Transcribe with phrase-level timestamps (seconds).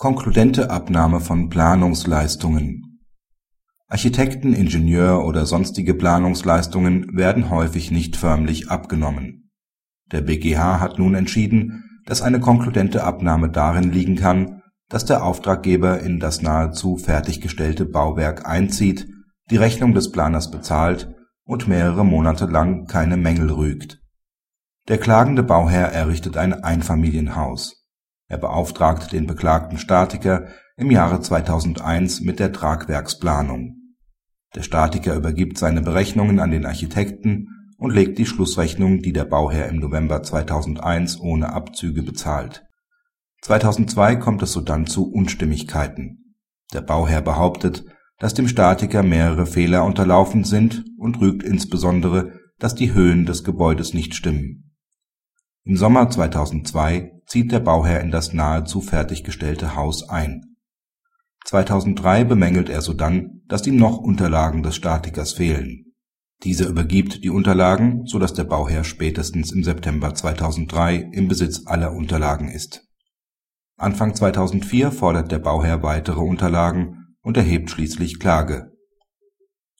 [0.00, 3.00] Konkludente Abnahme von Planungsleistungen
[3.88, 9.50] Architekten Ingenieur oder sonstige Planungsleistungen werden häufig nicht förmlich abgenommen.
[10.12, 15.98] Der BgH hat nun entschieden, dass eine konkludente Abnahme darin liegen kann, dass der Auftraggeber
[15.98, 19.08] in das nahezu fertiggestellte Bauwerk einzieht,
[19.50, 21.12] die Rechnung des Planers bezahlt
[21.44, 23.98] und mehrere Monate lang keine Mängel rügt.
[24.86, 27.77] Der klagende Bauherr errichtet ein Einfamilienhaus
[28.28, 33.76] er beauftragt den beklagten Statiker im Jahre 2001 mit der Tragwerksplanung.
[34.54, 39.68] Der Statiker übergibt seine Berechnungen an den Architekten und legt die Schlussrechnung, die der Bauherr
[39.68, 42.64] im November 2001 ohne Abzüge bezahlt.
[43.42, 46.34] 2002 kommt es sodann zu Unstimmigkeiten.
[46.72, 47.84] Der Bauherr behauptet,
[48.18, 53.94] dass dem Statiker mehrere Fehler unterlaufen sind und rügt insbesondere, dass die Höhen des Gebäudes
[53.94, 54.74] nicht stimmen.
[55.64, 60.56] Im Sommer 2002 zieht der Bauherr in das nahezu fertiggestellte Haus ein.
[61.44, 65.94] 2003 bemängelt er sodann, dass ihm noch Unterlagen des Statikers fehlen.
[66.44, 71.92] Dieser übergibt die Unterlagen, so dass der Bauherr spätestens im September 2003 im Besitz aller
[71.92, 72.84] Unterlagen ist.
[73.76, 78.72] Anfang 2004 fordert der Bauherr weitere Unterlagen und erhebt schließlich Klage.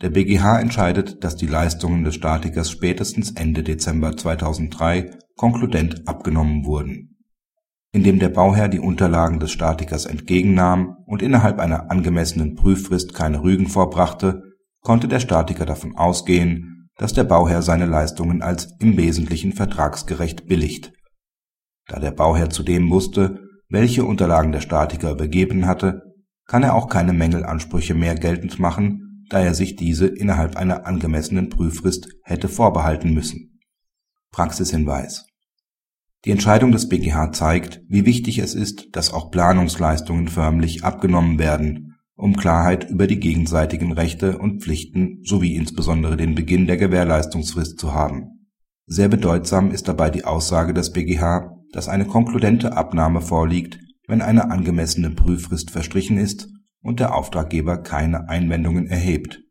[0.00, 7.13] Der BgH entscheidet, dass die Leistungen des Statikers spätestens Ende Dezember 2003 konkludent abgenommen wurden
[7.94, 13.68] indem der Bauherr die Unterlagen des Statikers entgegennahm und innerhalb einer angemessenen Prüffrist keine Rügen
[13.68, 14.42] vorbrachte,
[14.80, 20.92] konnte der Statiker davon ausgehen, dass der Bauherr seine Leistungen als im Wesentlichen vertragsgerecht billigt.
[21.86, 26.02] Da der Bauherr zudem wusste, welche Unterlagen der Statiker übergeben hatte,
[26.46, 31.48] kann er auch keine Mängelansprüche mehr geltend machen, da er sich diese innerhalb einer angemessenen
[31.48, 33.60] Prüffrist hätte vorbehalten müssen.
[34.32, 35.26] Praxishinweis
[36.24, 41.96] die Entscheidung des BgH zeigt, wie wichtig es ist, dass auch Planungsleistungen förmlich abgenommen werden,
[42.16, 47.92] um Klarheit über die gegenseitigen Rechte und Pflichten sowie insbesondere den Beginn der Gewährleistungsfrist zu
[47.92, 48.48] haben.
[48.86, 54.50] Sehr bedeutsam ist dabei die Aussage des BgH, dass eine konkludente Abnahme vorliegt, wenn eine
[54.50, 56.48] angemessene Prüffrist verstrichen ist
[56.82, 59.42] und der Auftraggeber keine Einwendungen erhebt